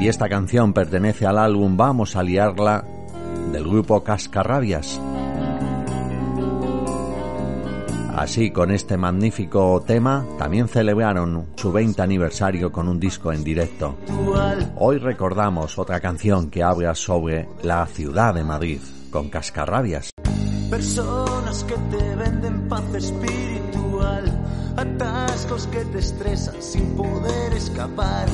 Y 0.00 0.08
esta 0.08 0.30
canción 0.30 0.72
pertenece 0.72 1.26
al 1.26 1.36
álbum 1.36 1.76
Vamos 1.76 2.16
a 2.16 2.22
liarla 2.22 2.82
del 3.52 3.64
grupo 3.64 4.02
Cascarrabias. 4.02 4.98
Así, 8.16 8.50
con 8.50 8.70
este 8.70 8.96
magnífico 8.96 9.84
tema, 9.86 10.24
también 10.38 10.68
celebraron 10.68 11.48
su 11.56 11.70
20 11.70 12.00
aniversario 12.00 12.72
con 12.72 12.88
un 12.88 12.98
disco 12.98 13.30
en 13.30 13.44
directo. 13.44 13.94
Hoy 14.76 14.96
recordamos 14.96 15.78
otra 15.78 16.00
canción 16.00 16.48
que 16.48 16.62
habla 16.62 16.94
sobre 16.94 17.46
la 17.62 17.84
ciudad 17.84 18.32
de 18.32 18.42
Madrid, 18.42 18.80
con 19.10 19.28
Cascarrabias. 19.28 20.12
Personas 20.70 21.62
que 21.64 21.74
te 21.94 22.16
venden 22.16 22.68
paz 22.70 22.94
espiritual, 22.94 24.45
atascos 24.76 25.66
que 25.68 25.84
te 25.86 25.98
estresan 25.98 26.60
sin 26.60 26.96
poder 26.96 27.52
escapar, 27.54 28.28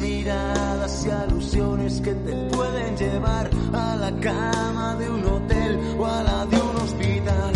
miradas 0.00 1.06
y 1.06 1.10
alusiones 1.10 2.00
que 2.00 2.14
te 2.14 2.32
pueden 2.50 2.96
llevar 2.96 3.50
a 3.72 3.96
la 3.96 4.12
cama 4.20 4.96
de 4.96 5.10
un 5.10 5.24
hotel 5.24 5.78
o 5.98 6.06
a 6.06 6.22
la 6.22 6.46
de 6.46 6.56
un 6.56 6.76
hospital, 6.76 7.52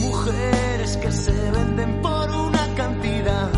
mujeres 0.00 0.96
que 0.96 1.12
se 1.12 1.50
venden 1.50 2.02
por 2.02 2.30
una 2.30 2.74
cantidad, 2.74 3.50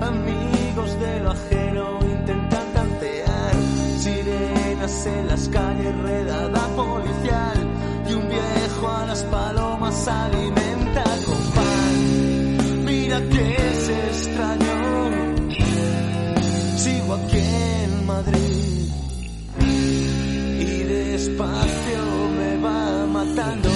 amigos 0.00 1.00
de 1.00 1.20
lo 1.20 1.30
ajeno 1.30 1.98
intentan 2.02 2.72
tantear, 2.72 3.54
sirenas 3.98 5.06
en 5.06 5.26
las 5.28 5.48
calles, 5.48 5.96
redada 5.98 6.66
policial. 6.76 7.68
Y 8.08 8.14
un 8.14 8.28
viejo 8.28 8.88
a 8.88 9.06
las 9.06 9.22
palomas 9.24 10.08
alimenta 10.08 11.04
con 11.26 11.41
que 13.20 13.56
es 13.56 13.88
extraño, 13.90 15.10
sigo 16.78 17.14
aquí 17.14 17.38
en 17.38 18.06
Madrid 18.06 18.88
y 20.60 20.82
despacio 20.84 22.00
me 22.38 22.56
va 22.56 23.06
matando. 23.06 23.68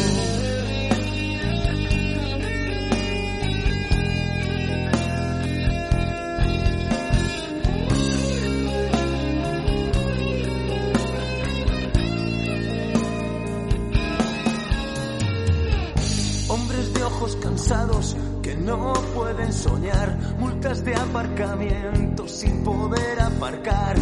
Hombres 16.49 16.95
de 16.95 17.03
ojos 17.03 17.37
cansados 17.37 18.16
no 18.67 18.93
pueden 19.14 19.53
soñar, 19.53 20.17
multas 20.39 20.85
de 20.85 20.95
aparcamiento 20.97 22.27
sin 22.27 22.64
poder 22.64 23.21
aparcar, 23.21 23.97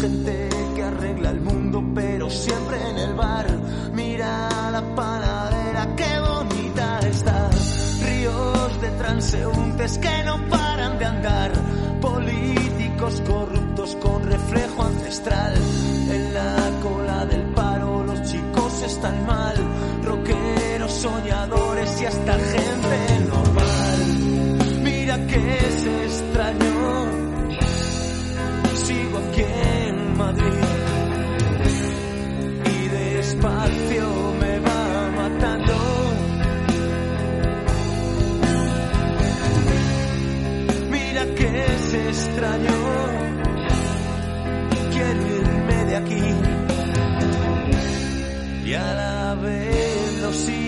gente 0.00 0.48
que 0.74 0.82
arregla 0.82 1.30
el 1.30 1.40
mundo 1.42 1.84
pero 1.94 2.30
siempre 2.30 2.76
en 2.88 2.96
el 2.96 3.14
bar, 3.14 3.46
mira 3.92 4.70
la 4.72 4.82
panadera, 4.94 5.94
qué 5.96 6.18
bonita 6.18 7.00
está, 7.00 7.50
ríos 8.06 8.80
de 8.80 8.90
transeúntes 8.92 9.98
que 9.98 10.24
no 10.24 10.48
paran 10.48 10.98
de 10.98 11.04
andar, 11.04 11.52
políticos 12.00 13.22
corruptos 13.28 13.96
con 13.96 14.22
reflejo 14.24 14.82
ancestral, 14.82 15.54
en 16.10 16.32
la 16.32 16.56
cola 16.82 17.26
del 17.26 17.42
paro 17.52 18.02
los 18.02 18.22
chicos 18.22 18.82
están 18.82 19.26
mal, 19.26 19.56
rockeros, 20.02 20.92
soñadores 20.92 22.00
y 22.00 22.06
hasta 22.06 22.32
gente 22.32 23.26
normal. 23.28 23.45
Extraño, 42.08 42.76
quiero 44.92 45.20
irme 45.40 45.84
de 45.84 45.96
aquí. 45.96 46.24
Y 48.64 48.74
a 48.74 48.94
la 48.94 49.34
vez 49.34 50.20
lo 50.22 50.32
sigo 50.32 50.65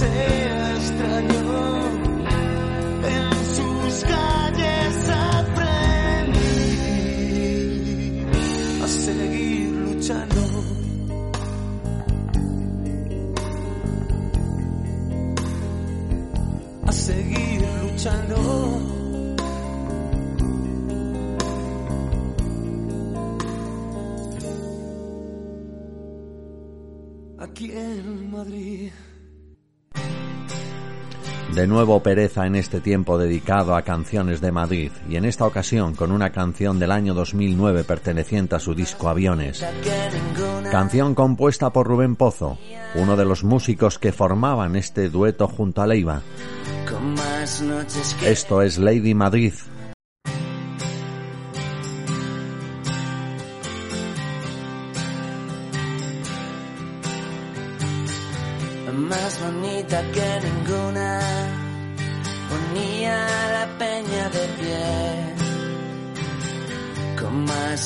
sea 0.00 0.76
extraño. 0.76 1.44
En 3.16 3.30
sus 3.56 3.94
calles 4.12 4.96
aprendí 5.32 6.40
a 8.82 8.88
seguir 8.88 9.68
luchando. 9.86 10.42
A 16.86 16.92
seguir 16.92 17.60
luchando. 17.82 18.36
Aquí 27.38 27.66
en 27.72 28.30
Madrid. 28.30 28.92
De 31.54 31.66
nuevo 31.66 32.00
pereza 32.00 32.46
en 32.46 32.54
este 32.54 32.80
tiempo 32.80 33.18
dedicado 33.18 33.74
a 33.74 33.82
canciones 33.82 34.40
de 34.40 34.52
Madrid 34.52 34.92
y 35.08 35.16
en 35.16 35.24
esta 35.24 35.46
ocasión 35.46 35.94
con 35.96 36.12
una 36.12 36.30
canción 36.30 36.78
del 36.78 36.92
año 36.92 37.12
2009 37.12 37.82
perteneciente 37.82 38.54
a 38.54 38.60
su 38.60 38.74
disco 38.74 39.08
Aviones. 39.08 39.64
Canción 40.70 41.14
compuesta 41.16 41.70
por 41.70 41.88
Rubén 41.88 42.14
Pozo, 42.14 42.56
uno 42.94 43.16
de 43.16 43.24
los 43.24 43.42
músicos 43.42 43.98
que 43.98 44.12
formaban 44.12 44.76
este 44.76 45.10
dueto 45.10 45.48
junto 45.48 45.82
a 45.82 45.88
Leiva. 45.88 46.22
Esto 48.24 48.62
es 48.62 48.78
Lady 48.78 49.14
Madrid. 49.14 49.54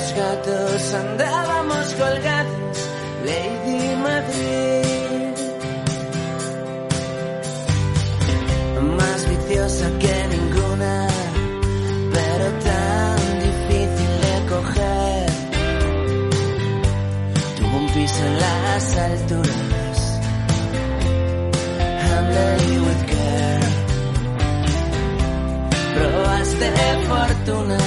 Los 0.00 0.14
gatos 0.14 0.94
andábamos 0.94 1.86
colgados, 1.92 2.78
Lady 3.26 3.96
Madrid. 3.96 5.36
Más 8.96 9.28
viciosa 9.28 9.90
que 9.98 10.14
ninguna, 10.34 11.06
pero 12.14 12.46
tan 12.68 13.20
difícil 13.46 14.12
de 14.24 14.34
coger 14.48 15.30
tuvo 17.58 17.76
un 17.76 17.86
piso 17.88 18.24
en 18.24 18.34
las 18.40 18.96
alturas. 18.96 19.98
Handle 22.06 22.80
with 22.86 23.02
care. 23.12 23.68
Probaste 25.94 26.68
fortuna 27.06 27.79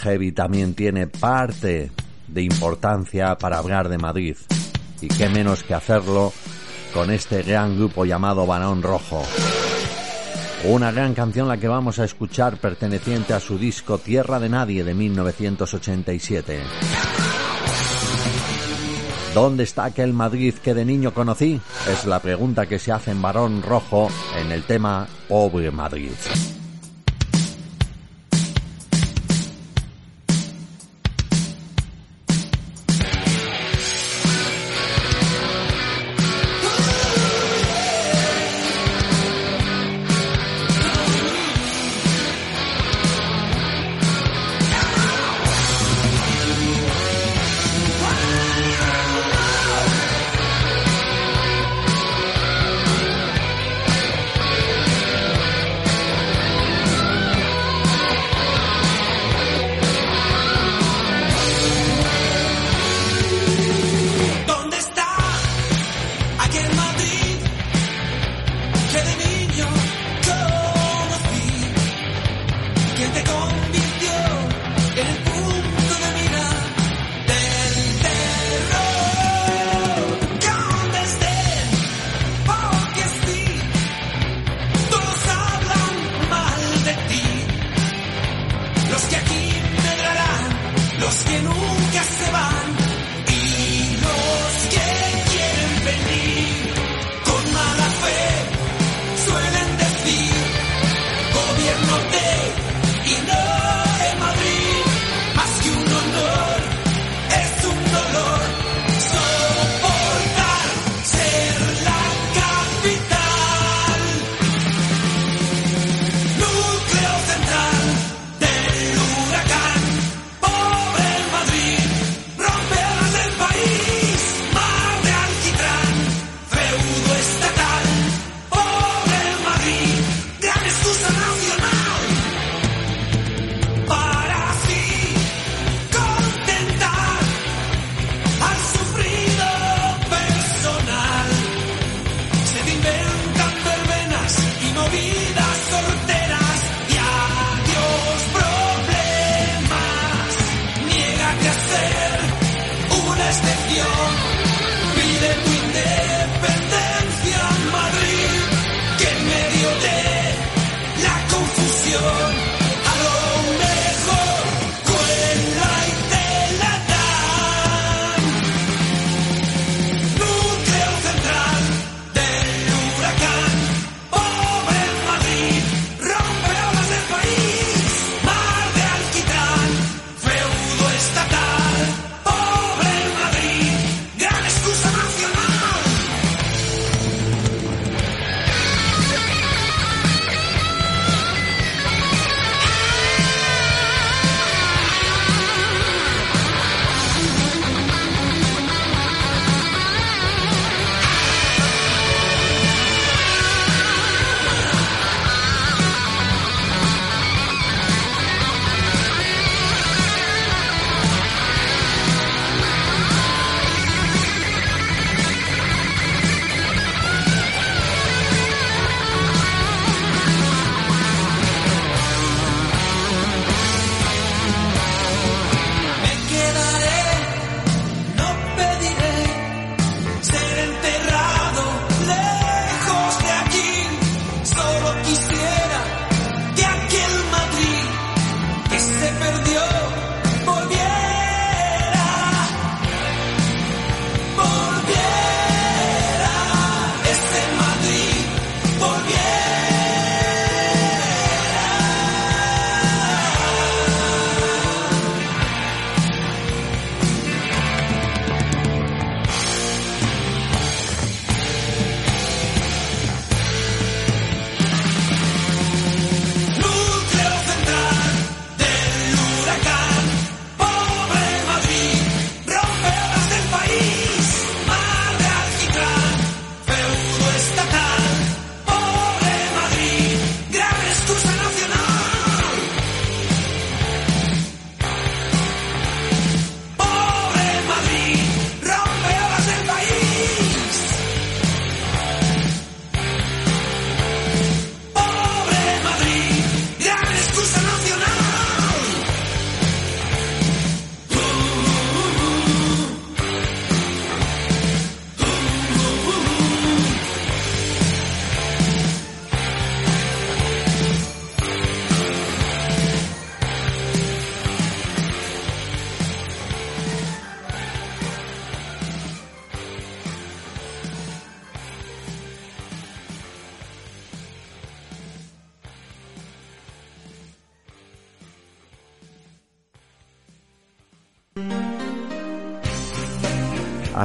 heavy 0.00 0.32
también 0.32 0.74
tiene 0.74 1.06
parte 1.06 1.90
de 2.26 2.42
importancia 2.42 3.36
para 3.36 3.58
hablar 3.58 3.88
de 3.88 3.98
Madrid. 3.98 4.36
Y 5.00 5.08
qué 5.08 5.28
menos 5.28 5.62
que 5.62 5.74
hacerlo 5.74 6.32
con 6.92 7.10
este 7.10 7.42
gran 7.42 7.76
grupo 7.76 8.04
llamado 8.04 8.46
Barón 8.46 8.82
Rojo. 8.82 9.22
Una 10.64 10.92
gran 10.92 11.14
canción 11.14 11.48
la 11.48 11.56
que 11.56 11.68
vamos 11.68 11.98
a 11.98 12.04
escuchar 12.04 12.58
perteneciente 12.58 13.32
a 13.32 13.40
su 13.40 13.58
disco 13.58 13.98
Tierra 13.98 14.38
de 14.38 14.48
Nadie 14.48 14.84
de 14.84 14.94
1987. 14.94 16.60
¿Dónde 19.34 19.62
está 19.62 19.84
aquel 19.84 20.12
Madrid 20.12 20.54
que 20.54 20.74
de 20.74 20.84
niño 20.84 21.14
conocí? 21.14 21.60
Es 21.88 22.04
la 22.04 22.20
pregunta 22.20 22.66
que 22.66 22.78
se 22.78 22.92
hace 22.92 23.12
en 23.12 23.22
Barón 23.22 23.62
Rojo 23.62 24.08
en 24.36 24.50
el 24.50 24.64
tema 24.64 25.06
Pobre 25.28 25.70
Madrid. 25.70 26.10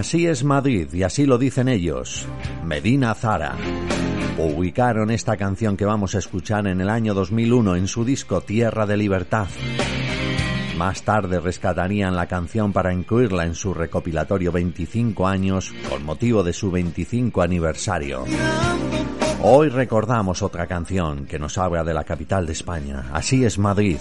Así 0.06 0.28
es 0.28 0.44
Madrid 0.44 0.88
y 0.94 1.02
así 1.02 1.26
lo 1.26 1.40
dicen 1.40 1.68
ellos. 1.68 2.28
Medina 2.64 3.16
Zara. 3.16 3.56
Ubicaron 4.38 5.10
esta 5.10 5.36
canción 5.36 5.76
que 5.76 5.84
vamos 5.84 6.14
a 6.14 6.20
escuchar 6.20 6.68
en 6.68 6.80
el 6.80 6.90
año 6.90 7.16
2001 7.16 7.76
en 7.76 7.88
su 7.88 8.06
disco 8.06 8.42
Tierra 8.42 8.86
de 8.86 8.98
Libertad. 8.98 9.48
Más 10.78 11.02
tarde 11.02 11.40
rescatarían 11.40 12.16
la 12.16 12.28
canción 12.28 12.72
para 12.72 12.94
incluirla 12.94 13.46
en 13.46 13.56
su 13.56 13.74
recopilatorio 13.74 14.52
25 14.52 15.28
años 15.28 15.74
con 15.90 16.06
motivo 16.06 16.44
de 16.44 16.54
su 16.54 16.70
25 16.70 17.42
aniversario. 17.42 18.26
Hoy 19.42 19.70
recordamos 19.70 20.44
otra 20.44 20.68
canción 20.68 21.26
que 21.26 21.40
nos 21.40 21.58
habla 21.58 21.84
de 21.84 21.96
la 21.96 22.04
capital 22.04 22.46
de 22.46 22.54
España. 22.54 23.06
Así 23.12 23.44
es 23.44 23.58
Madrid. 23.58 23.98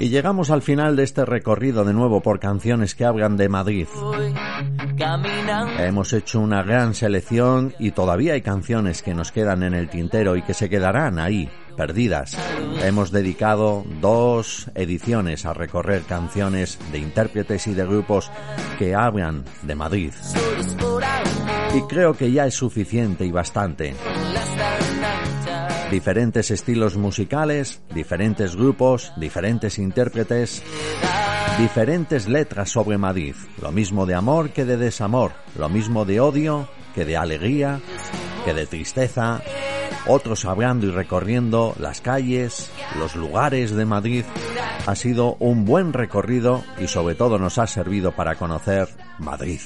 Y 0.00 0.08
llegamos 0.08 0.50
al 0.50 0.62
final 0.62 0.96
de 0.96 1.02
este 1.02 1.26
recorrido 1.26 1.84
de 1.84 1.92
nuevo 1.92 2.22
por 2.22 2.40
canciones 2.40 2.94
que 2.94 3.04
hablan 3.04 3.36
de 3.36 3.50
Madrid. 3.50 3.86
Hemos 5.78 6.14
hecho 6.14 6.40
una 6.40 6.62
gran 6.62 6.94
selección 6.94 7.74
y 7.78 7.90
todavía 7.90 8.32
hay 8.32 8.40
canciones 8.40 9.02
que 9.02 9.12
nos 9.12 9.30
quedan 9.30 9.62
en 9.62 9.74
el 9.74 9.90
tintero 9.90 10.36
y 10.36 10.42
que 10.42 10.54
se 10.54 10.70
quedarán 10.70 11.18
ahí, 11.18 11.50
perdidas. 11.76 12.34
Hemos 12.82 13.10
dedicado 13.10 13.84
dos 14.00 14.70
ediciones 14.74 15.44
a 15.44 15.52
recorrer 15.52 16.02
canciones 16.04 16.78
de 16.92 16.98
intérpretes 16.98 17.66
y 17.66 17.74
de 17.74 17.84
grupos 17.84 18.30
que 18.78 18.94
hablan 18.94 19.44
de 19.62 19.74
Madrid. 19.74 20.12
Y 21.76 21.82
creo 21.82 22.14
que 22.14 22.32
ya 22.32 22.46
es 22.46 22.54
suficiente 22.54 23.26
y 23.26 23.30
bastante 23.30 23.94
diferentes 25.90 26.50
estilos 26.50 26.96
musicales, 26.96 27.82
diferentes 27.92 28.54
grupos, 28.54 29.12
diferentes 29.16 29.78
intérpretes, 29.78 30.62
diferentes 31.58 32.28
letras 32.28 32.70
sobre 32.70 32.96
Madrid, 32.96 33.34
lo 33.60 33.72
mismo 33.72 34.06
de 34.06 34.14
amor 34.14 34.50
que 34.50 34.64
de 34.64 34.76
desamor, 34.76 35.32
lo 35.58 35.68
mismo 35.68 36.04
de 36.04 36.20
odio 36.20 36.68
que 36.94 37.04
de 37.04 37.16
alegría, 37.16 37.80
que 38.44 38.54
de 38.54 38.66
tristeza, 38.66 39.42
otros 40.06 40.44
hablando 40.44 40.86
y 40.86 40.90
recorriendo 40.90 41.74
las 41.78 42.00
calles, 42.00 42.70
los 42.98 43.16
lugares 43.16 43.72
de 43.72 43.84
Madrid, 43.84 44.24
ha 44.86 44.94
sido 44.94 45.36
un 45.40 45.64
buen 45.64 45.92
recorrido 45.92 46.62
y 46.78 46.88
sobre 46.88 47.14
todo 47.14 47.38
nos 47.38 47.58
ha 47.58 47.66
servido 47.66 48.12
para 48.12 48.36
conocer 48.36 48.88
Madrid. 49.18 49.60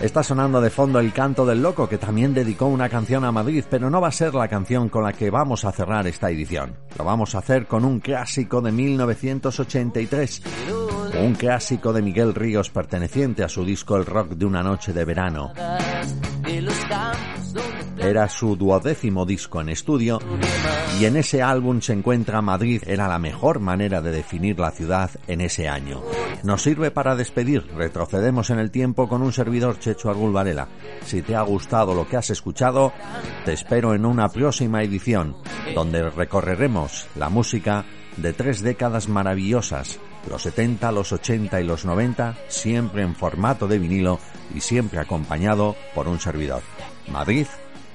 Está 0.00 0.22
sonando 0.22 0.62
de 0.62 0.70
fondo 0.70 0.98
el 0.98 1.12
canto 1.12 1.44
del 1.44 1.62
loco 1.62 1.86
que 1.86 1.98
también 1.98 2.32
dedicó 2.32 2.64
una 2.66 2.88
canción 2.88 3.22
a 3.22 3.32
Madrid, 3.32 3.62
pero 3.68 3.90
no 3.90 4.00
va 4.00 4.08
a 4.08 4.12
ser 4.12 4.34
la 4.34 4.48
canción 4.48 4.88
con 4.88 5.04
la 5.04 5.12
que 5.12 5.28
vamos 5.28 5.66
a 5.66 5.72
cerrar 5.72 6.06
esta 6.06 6.30
edición. 6.30 6.74
Lo 6.98 7.04
vamos 7.04 7.34
a 7.34 7.38
hacer 7.38 7.66
con 7.66 7.84
un 7.84 8.00
clásico 8.00 8.62
de 8.62 8.72
1983, 8.72 10.42
un 11.22 11.34
clásico 11.34 11.92
de 11.92 12.00
Miguel 12.00 12.34
Ríos 12.34 12.70
perteneciente 12.70 13.44
a 13.44 13.48
su 13.50 13.62
disco 13.62 13.96
El 13.98 14.06
Rock 14.06 14.30
de 14.30 14.46
una 14.46 14.62
noche 14.62 14.94
de 14.94 15.04
verano. 15.04 15.52
Era 18.00 18.28
su 18.30 18.56
duodécimo 18.56 19.26
disco 19.26 19.60
en 19.60 19.68
estudio 19.68 20.20
y 20.98 21.04
en 21.04 21.16
ese 21.16 21.42
álbum 21.42 21.82
se 21.82 21.92
encuentra 21.92 22.40
Madrid. 22.40 22.82
Era 22.86 23.06
la 23.06 23.18
mejor 23.18 23.60
manera 23.60 24.00
de 24.00 24.10
definir 24.10 24.58
la 24.58 24.70
ciudad 24.70 25.10
en 25.26 25.42
ese 25.42 25.68
año. 25.68 26.02
Nos 26.42 26.62
sirve 26.62 26.90
para 26.90 27.14
despedir. 27.14 27.66
Retrocedemos 27.76 28.48
en 28.48 28.58
el 28.58 28.70
tiempo 28.70 29.06
con 29.06 29.22
un 29.22 29.32
servidor 29.32 29.78
Checho 29.78 30.08
Argul 30.08 30.32
Varela. 30.32 30.68
Si 31.04 31.20
te 31.20 31.36
ha 31.36 31.42
gustado 31.42 31.94
lo 31.94 32.08
que 32.08 32.16
has 32.16 32.30
escuchado, 32.30 32.92
te 33.44 33.52
espero 33.52 33.94
en 33.94 34.06
una 34.06 34.30
próxima 34.30 34.82
edición 34.82 35.36
donde 35.74 36.08
recorreremos 36.08 37.06
la 37.16 37.28
música 37.28 37.84
de 38.16 38.32
tres 38.32 38.62
décadas 38.62 39.08
maravillosas, 39.08 39.98
los 40.28 40.42
70, 40.42 40.90
los 40.92 41.12
80 41.12 41.60
y 41.60 41.64
los 41.64 41.84
90, 41.84 42.36
siempre 42.48 43.02
en 43.02 43.14
formato 43.14 43.68
de 43.68 43.78
vinilo 43.78 44.18
y 44.54 44.60
siempre 44.60 45.00
acompañado 45.00 45.76
por 45.94 46.08
un 46.08 46.18
servidor. 46.18 46.62
Madrid 47.10 47.46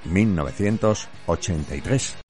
1983. 0.05 2.24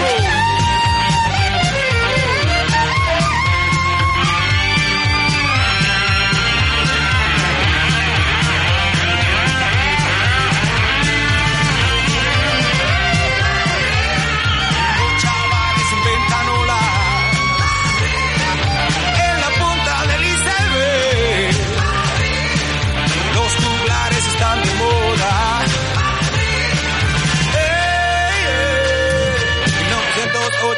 Hey. 0.00 0.59